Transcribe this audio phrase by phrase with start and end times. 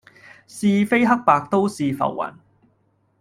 [0.47, 2.33] 是非黑白都是浮雲